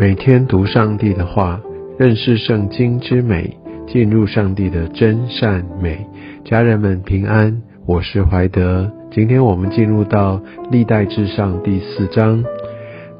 [0.00, 1.60] 每天读上帝的话，
[1.98, 3.58] 认识圣经之美，
[3.88, 6.06] 进入上帝的真善美。
[6.44, 8.88] 家人们平安，我是怀德。
[9.10, 12.44] 今天我们进入到历代至上第四章。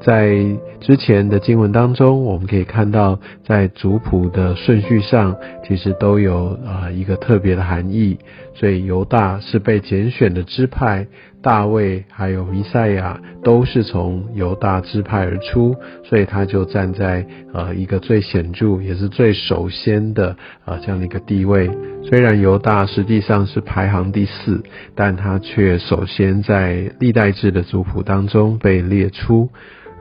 [0.01, 0.37] 在
[0.79, 5.35] 之前的经文当中，我们可以看到，在族谱的顺序上，
[5.67, 8.17] 其实都有啊一个特别的含义。
[8.55, 11.05] 所以犹大是被拣选的支派，
[11.41, 21.71] 大卫还有弥赛亚都是从犹大支派而出，所以他就站在呃一个最显著也是最首先的呃这样的一个地位。
[22.03, 24.61] 虽然犹大实际上是排行第四，
[24.95, 29.49] 但他却首先在历代志的族谱当中被列出。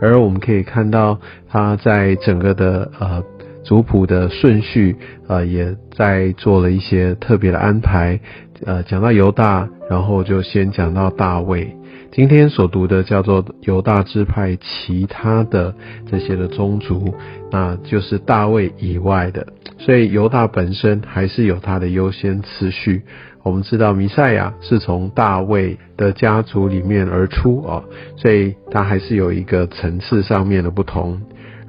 [0.00, 3.20] 而我们可以看到，他在整个的呃
[3.68, 4.96] 族谱的顺序，
[5.26, 8.18] 呃，也在做了一些特别的安排。
[8.64, 11.76] 呃，讲到犹大，然后就先讲到大卫。
[12.10, 15.74] 今天所读的叫做犹大支派其他的
[16.10, 17.14] 这些的宗族，
[17.52, 19.46] 那就是大卫以外的。
[19.76, 23.02] 所以犹大本身还是有它的优先次序。
[23.42, 27.84] 我们知道弥赛亚是从大卫的家族里面而出啊，
[28.16, 31.20] 所以他还是有一个层次上面的不同。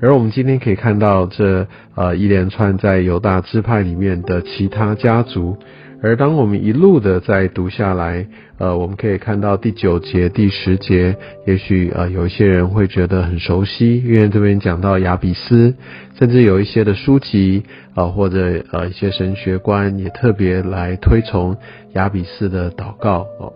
[0.02, 5.58] 而我们今天可以看到这呃一连串在犹大支派里面的其他家族。
[6.02, 8.26] 而当我们一路的在读下来，
[8.58, 15.76] 呃，我们可以看到第九节、第十节，也许呃有一些人会觉得很熟悉，因为这边讲到亚比斯，
[16.18, 17.64] 甚至有一些的书籍
[17.96, 21.58] 啊，或者呃一些神学观也特别来推崇
[21.96, 23.52] 亚比斯的祷告哦。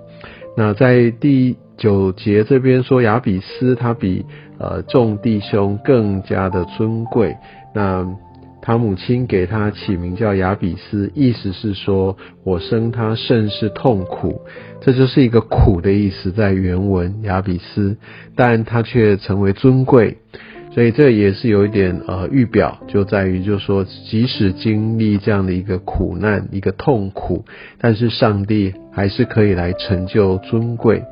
[0.57, 4.25] 那在第九节这边说亚比斯他比
[4.59, 7.35] 呃众弟兄更加的尊贵，
[7.73, 8.07] 那。
[8.65, 12.15] 他母亲给他起名叫亚比斯，意思是说
[12.45, 14.39] 我生他甚是痛苦，
[14.79, 17.97] 这就是一个苦的意思，在原文亚比斯，
[18.37, 20.15] 但他却成为尊贵，
[20.71, 27.43] 所以这也是有一点呃预表，就在于就是说，即使经历这样的一个苦难、一个痛苦，
[27.79, 31.03] 但是上帝还是可以来成就尊贵。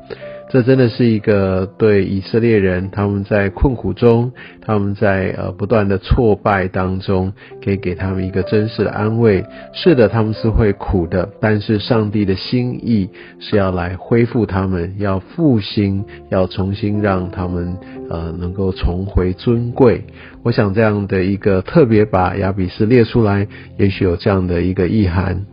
[0.52, 4.30] 这真的是一个对以色列人，他们在困苦中，
[4.60, 7.32] 他们在呃不断的挫败当中，
[7.64, 9.42] 可以给他们一个真实的安慰。
[9.72, 13.08] 是的，他们是会苦的，但是上帝的心意
[13.40, 17.74] 是要来恢复他们，要复兴，要重新让他们
[18.10, 20.04] 呃能够重回尊贵。
[20.42, 23.48] 我想这样的一个特别把亚比斯列出来，
[23.78, 25.46] 也许有这样的一个意涵。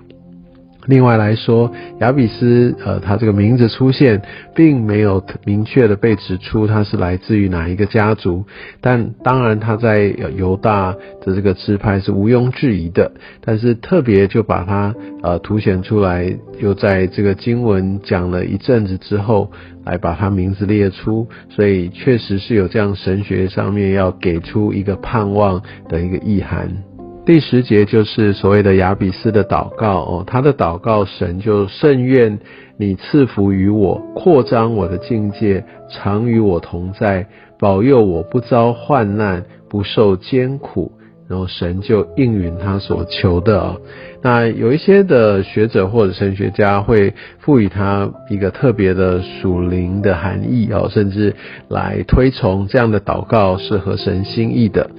[0.90, 4.24] 另外来说，亚比斯，呃，他这个名字出现，
[4.56, 8.44] 并没有明确的被指出他是来自于哪一个家族，
[8.82, 13.12] 但当然他在犹大的这个支派是毋庸置疑的，
[13.42, 19.52] 但是特别就把他呃凸显出来，又在这个经文讲了一阵子之后，
[19.86, 26.89] 来把他名字列出，所以确实是有这样神学上面要给出一个盼望的一个意涵。
[27.30, 32.40] 第十节就是所谓的亚比斯的祷告哦，他的祷告神就甚愿
[32.76, 37.28] 你赐福于我，扩张我的境界，常与我同在，
[37.60, 40.92] 保佑我不遭患难，不受艰苦，
[41.28, 43.78] 然后神就应允他所求的啊。
[44.24, 51.36] 那有一些的学者或者神学家会赋予他一个特别的属灵的含义哦，甚至
[51.68, 54.90] 来推崇这样的祷告是合神心意的。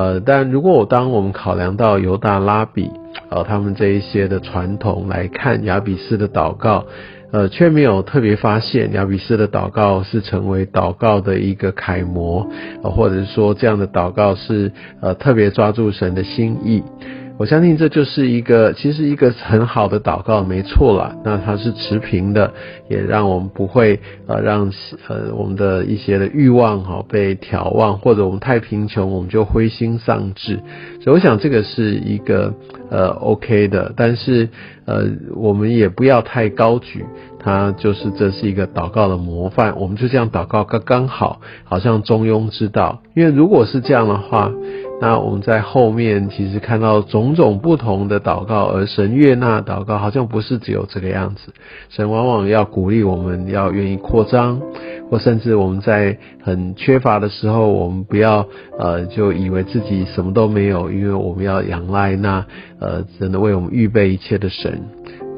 [0.00, 2.90] 呃，但如果我当我们考量到犹大拉比，
[3.28, 6.86] 呃，他们这一些的传统来看亚比斯的祷告，
[7.32, 12.48] 呃，却没有特别发现亚比斯的祷告是成为祷告的一个楷模，
[12.82, 14.72] 呃，或者是说这样的祷告是
[15.02, 16.82] 呃特别抓住神的心意。
[17.40, 21.16] 我相信这就是一个，其实一个很好的祷告，没错啦。
[21.24, 22.52] 那它是持平的，
[22.90, 24.70] 也让我们不会呃让
[25.08, 30.60] 呃我们的一些的欲望哈被挑望，或者我们太贫穷，我们就灰心丧志。
[31.02, 32.52] 所以我想这个是一个
[32.90, 34.50] 呃 OK 的，但是
[34.84, 37.06] 呃我们也不要太高举
[37.38, 43.00] 它，就是这是一个祷告的模范，我们就这样祷告刚刚好，好像中庸之道。
[43.16, 44.52] 因为如果是这样的话。
[45.00, 51.54] 那我们在后面其实看到种种不同的祷告，而神悦纳祷告好像不是只有这个样子。
[51.88, 54.60] 神往往要鼓励我们要愿意扩张，
[55.10, 58.46] 或甚至我们在很缺乏的时候，我们不要
[58.78, 62.44] 呃就以为自己什么都没有，因为我们要仰赖那
[62.78, 64.82] 呃真的为我们预备一切的神。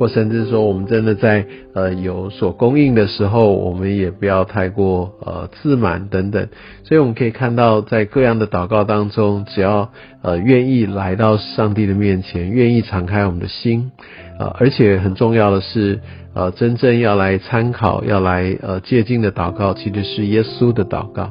[0.03, 6.49] 或甚至说，我们真的在呃有所供应的时候，我们也不要太过呃自满等等。
[6.83, 13.93] 所以我们可以看到，在各样的祷告当中，只要呃愿意来到上帝的面前，愿意敞开我们的心，
[14.41, 16.01] 呃，而且很重要的是，
[16.35, 21.31] 呃，真正要来参考、要来呃借鉴的祷告，其实是耶稣的祷告。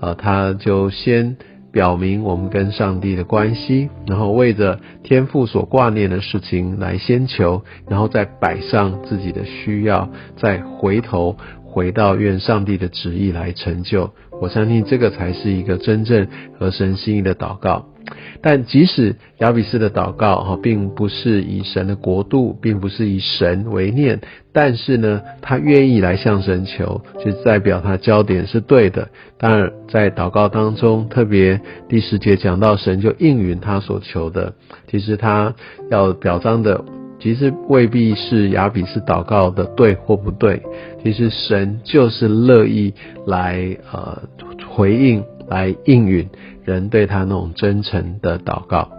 [0.00, 1.36] 啊，他就先
[1.72, 11.36] 表明我们跟上帝的关系，然后为着天父所挂念的事情来先求，然后再摆上自己的需要，再回头
[11.70, 14.10] 回到愿上帝的旨意来成就。
[14.40, 16.26] 我相信这个才是一个真正
[16.58, 17.86] 合神心意的祷告。
[18.42, 24.20] 但即使亚比斯的祷告哈，并不是以神的国度，并不是以神为念，
[24.52, 29.08] 但是呢，他愿意来向神求，就代表他焦点是对的。
[29.38, 34.54] 当然，在祷告当中，特别第十节讲到神就应允他所求的，
[34.90, 35.54] 其实他
[35.90, 36.82] 要表彰的。
[37.20, 40.62] 其实未必是雅比斯祷告的对或不对，
[41.04, 42.94] 其实神就是乐意
[43.26, 44.22] 来呃
[44.68, 46.26] 回应、来应允
[46.64, 48.90] 人对他那种真诚的祷告，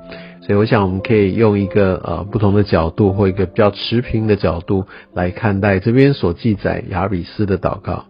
[0.42, 8.06] 所以我想我们可以用一个呃不同的角度或一个比较持平的角度来看待这边所记载雅比斯的祷告。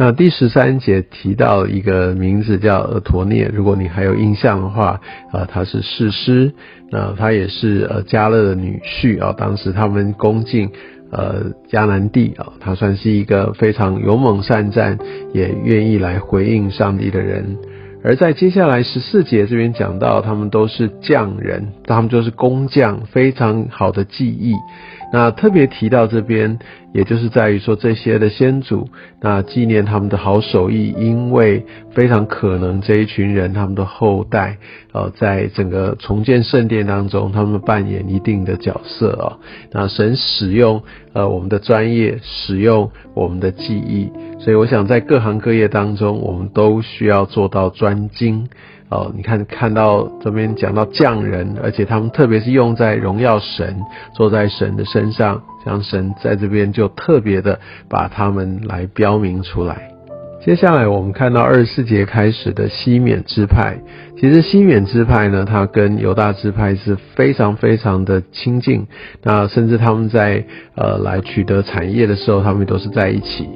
[0.00, 5.00] 那第十三节提到一个名字叫俄陀涅，如果你还有印象的话，
[5.32, 6.52] 呃，他是士师，
[6.92, 9.34] 那他也是呃加勒的女婿啊。
[9.36, 10.70] 当时他们攻进
[11.10, 14.96] 呃迦南地啊，他算是一个非常勇猛善战，
[15.34, 17.56] 也愿意来回应上帝的人。
[18.04, 24.54] 而在接下来十四节这边讲到，他们都是匠人，他们就是工匠，非常好的技艺。
[25.12, 26.60] 那特别提到这边，
[26.92, 28.88] 也就是在于说这些的先祖，
[29.20, 34.56] 那纪念他们的好手艺，因为非常可能这一群人他们的后代，
[34.92, 39.36] 呃，在整个重建圣殿当中，他们扮演一定的角色啊。
[39.72, 40.82] 那神使用
[41.12, 48.48] 呃我们的专业，使用我们的技艺，所以我想在各行各业当中，我们都需要做到专精。
[48.90, 53.82] 哦，你看看到这边讲到匠人，而且他们特别是用在荣耀神，
[54.14, 57.60] 坐在神的身上，像神在这边就特别的
[57.90, 59.90] 把他们来标明出来。
[60.40, 63.76] 接下来我们看到二十四节开始的西缅支派，
[64.18, 68.86] 其实西缅支派呢，它跟犹大支派是非常非常的亲近，
[69.22, 70.42] 那甚至他们在
[70.74, 73.46] 呃来取得产业的时候，他们都是在一起。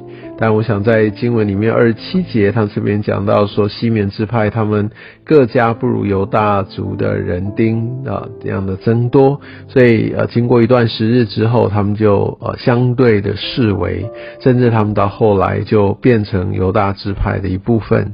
[0.43, 4.89] 但我想在经文里面二十七节，他这边讲到说西缅支派他们
[5.23, 14.05] 各家不如犹大族的人丁啊这样的增多，所以呃经过一段时日之后，他们就呃相对的视为，
[14.41, 18.11] 甚至他们到后来就变成犹大支派的一部分。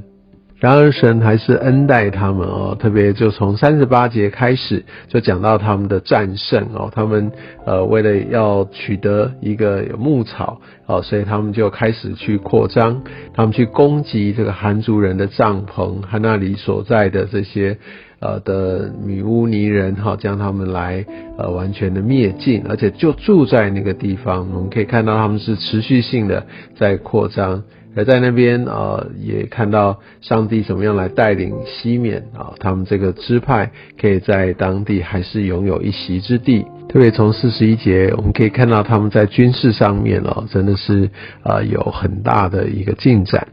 [0.60, 7.32] 然而神还是恩待他们哦，特别就从三十八节开始就讲到他们的战胜哦，他们
[7.66, 13.02] 呃为了要取得一个牧草哦，所以他们就开始去扩张，
[13.34, 17.78] 他们去攻击这个韩族人的帐篷和那里所在的这些
[18.20, 21.06] 呃的女巫尼人哈，将他们来
[21.38, 26.46] 呃完全的灭尽，而且就住在那个地方，我们可以看到他们是持续性的
[26.76, 27.64] 在扩张。
[28.00, 33.70] 而在那边啊，也看到上帝怎么样来带领西缅啊，他们这个支派
[34.00, 36.66] 可以在当地还是拥有一席之地。
[36.88, 41.10] 特别从四十一节，我们可以看到他们在军事上面哦，真的是
[41.44, 43.50] 啊有很大的一个进展。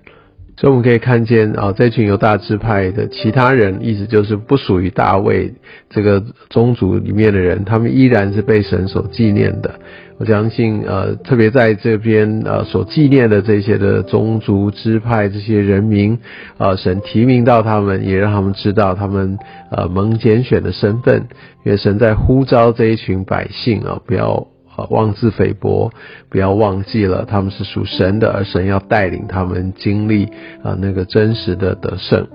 [0.58, 5.52] 所以我们可以看见啊，这群犹大支派的其他人，意思就是不属于大卫
[5.90, 9.81] 这个宗族里面的人，他们依然是被神所纪念的。
[10.18, 16.19] 我相信，呃，特别在这边，呃，所纪念的这些的宗族支派这些人民，
[16.56, 19.38] 呃，神提名到他们，也让他们知道他们
[19.70, 21.29] 呃蒙拣选的身份，
[21.64, 25.93] 因为神在呼召这一群百姓啊，不要啊妄自菲薄，
[26.31, 30.24] 不要忘记了他们是属神的，而神要带领他们经历
[30.62, 32.26] 啊那个真实的得胜，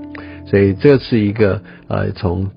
[0.45, 2.47] 所以这是一个呃从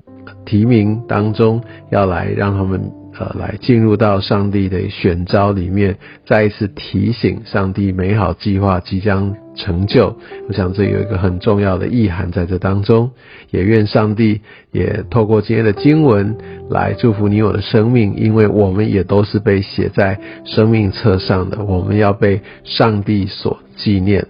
[0.45, 2.93] 提名当中要来让他们。
[3.19, 10.17] 呃，来进入到上帝的选召里面，再一次提醒上帝美好计划即将成就。
[10.49, 13.11] 我想这有一个很重要的意涵在这当中。
[13.51, 14.41] 也愿上帝
[14.73, 16.37] 也透过今天的经文
[16.69, 24.27] 来祝福你我的生命，因为我们也都是被写在生命册上的，我们要被上帝所纪念。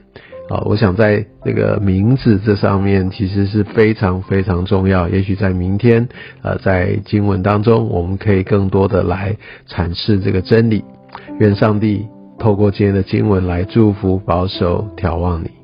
[0.49, 5.09] 啊，我想在这个名字这上面其实是非常非常重要。
[5.09, 6.07] 也许在明天，
[6.43, 9.35] 呃，在经文当中，我们可以更多的来
[9.69, 10.85] 阐释这个真理。
[11.41, 12.07] 愿上帝
[12.39, 15.64] 透过今天的经文来祝福、保守、眺望你。